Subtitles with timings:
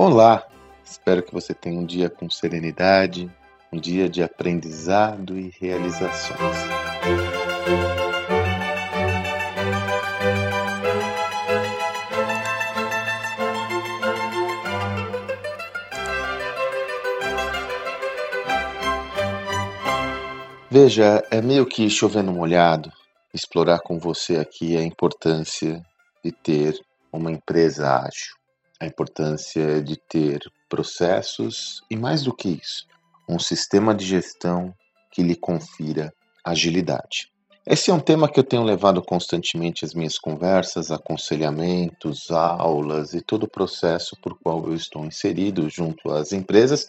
[0.00, 0.46] Olá!
[0.84, 3.28] Espero que você tenha um dia com serenidade,
[3.72, 6.38] um dia de aprendizado e realizações.
[20.70, 22.92] Veja, é meio que chovendo molhado
[23.34, 25.84] explorar com você aqui a importância
[26.24, 26.78] de ter
[27.12, 28.37] uma empresa ágil,
[28.80, 32.86] a importância de ter processos e, mais do que isso,
[33.28, 34.74] um sistema de gestão
[35.10, 36.12] que lhe confira
[36.44, 37.30] agilidade.
[37.66, 43.20] Esse é um tema que eu tenho levado constantemente às minhas conversas, aconselhamentos, aulas e
[43.20, 46.86] todo o processo por qual eu estou inserido junto às empresas,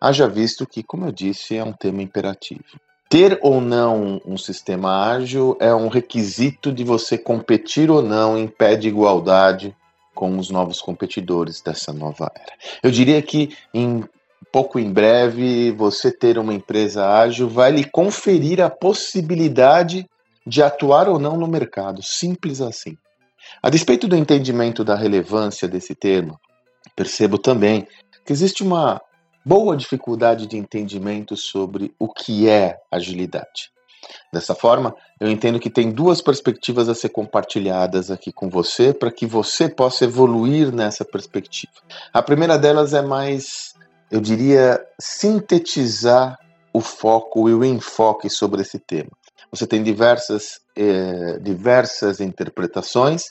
[0.00, 2.64] haja visto que, como eu disse, é um tema imperativo.
[3.10, 8.48] Ter ou não um sistema ágil é um requisito de você competir ou não em
[8.48, 9.76] pé de igualdade
[10.14, 12.52] com os novos competidores dessa nova era.
[12.82, 14.04] Eu diria que em
[14.52, 20.06] pouco em breve você ter uma empresa ágil vai lhe conferir a possibilidade
[20.46, 22.96] de atuar ou não no mercado, simples assim.
[23.62, 26.38] A despeito do entendimento da relevância desse termo,
[26.94, 27.86] percebo também
[28.24, 29.00] que existe uma
[29.44, 33.70] boa dificuldade de entendimento sobre o que é agilidade.
[34.32, 39.12] Dessa forma, eu entendo que tem duas perspectivas a ser compartilhadas aqui com você para
[39.12, 41.72] que você possa evoluir nessa perspectiva.
[42.12, 43.74] A primeira delas é mais,
[44.10, 46.38] eu diria, sintetizar
[46.72, 49.10] o foco e o enfoque sobre esse tema.
[49.50, 53.26] Você tem diversas, eh, diversas interpretações.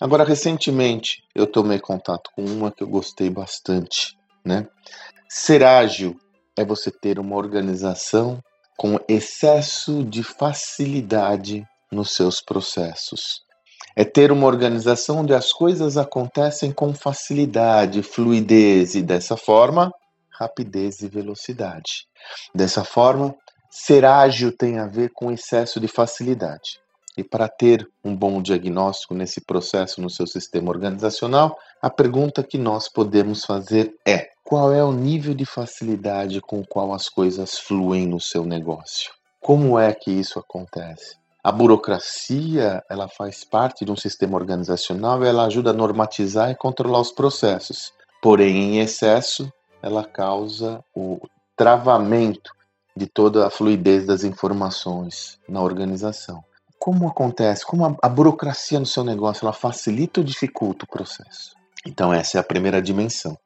[0.00, 4.66] Agora, recentemente, eu tomei contato com uma que eu gostei bastante, né?
[5.28, 6.16] Ser ágil
[6.56, 8.42] é você ter uma organização
[8.76, 13.42] com excesso de facilidade nos seus processos.
[13.94, 19.90] É ter uma organização onde as coisas acontecem com facilidade, fluidez e dessa forma,
[20.30, 22.06] rapidez e velocidade.
[22.54, 23.34] Dessa forma,
[23.70, 26.78] ser ágil tem a ver com excesso de facilidade.
[27.16, 32.58] E para ter um bom diagnóstico nesse processo no seu sistema organizacional, a pergunta que
[32.58, 37.60] nós podemos fazer é: qual é o nível de facilidade com o qual as coisas
[37.60, 39.12] fluem no seu negócio?
[39.40, 41.16] Como é que isso acontece?
[41.44, 46.56] A burocracia, ela faz parte de um sistema organizacional e ela ajuda a normatizar e
[46.56, 47.92] controlar os processos.
[48.20, 49.48] Porém, em excesso,
[49.80, 51.20] ela causa o
[51.56, 52.50] travamento
[52.96, 56.42] de toda a fluidez das informações na organização.
[56.80, 57.64] Como acontece?
[57.64, 61.55] Como a, a burocracia no seu negócio, ela facilita ou dificulta o processo?
[61.86, 63.38] Então, essa é a primeira dimensão.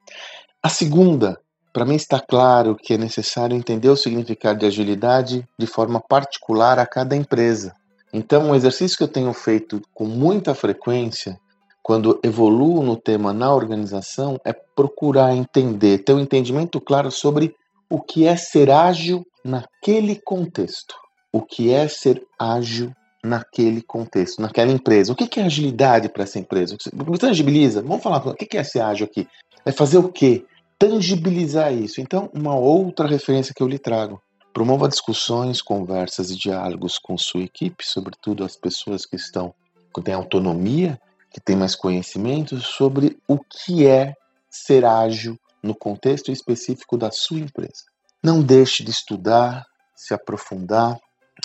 [0.62, 1.38] A segunda,
[1.72, 6.78] para mim está claro que é necessário entender o significado de agilidade de forma particular
[6.78, 7.74] a cada empresa.
[8.12, 11.38] Então, um exercício que eu tenho feito com muita frequência,
[11.82, 17.54] quando evoluo no tema na organização, é procurar entender, ter um entendimento claro sobre
[17.88, 20.94] o que é ser ágil naquele contexto.
[21.32, 22.92] O que é ser ágil
[23.22, 25.12] naquele contexto, naquela empresa.
[25.12, 26.76] O que é agilidade para essa empresa?
[26.80, 27.82] Você tangibiliza?
[27.82, 29.28] Vamos falar, o que é ser ágil aqui?
[29.64, 30.44] É fazer o quê?
[30.80, 32.00] tangibilizar isso.
[32.00, 34.20] Então, uma outra referência que eu lhe trago.
[34.50, 39.54] Promova discussões, conversas e diálogos com sua equipe, sobretudo as pessoas que estão
[39.94, 40.98] que têm autonomia,
[41.30, 44.14] que têm mais conhecimento sobre o que é
[44.48, 47.84] ser ágil no contexto específico da sua empresa.
[48.22, 50.96] Não deixe de estudar, se aprofundar.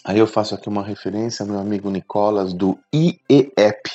[0.05, 3.89] Aí eu faço aqui uma referência ao meu amigo Nicolas do IEP.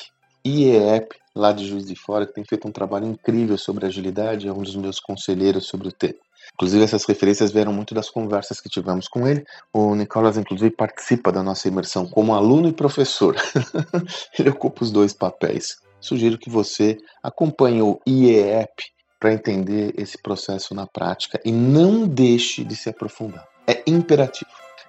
[0.45, 4.53] IEP lá de Juiz de Fora, que tem feito um trabalho incrível sobre agilidade, é
[4.53, 6.19] um dos meus conselheiros sobre o tema.
[6.55, 9.45] Inclusive, essas referências vieram muito das conversas que tivemos com ele.
[9.73, 13.37] O Nicolas, inclusive, participa da nossa imersão como aluno e professor.
[14.37, 15.77] ele ocupa os dois papéis.
[16.01, 18.83] Sugiro que você acompanhe o IEP
[19.21, 23.47] para entender esse processo na prática e não deixe de se aprofundar.
[23.65, 24.60] É imperativo.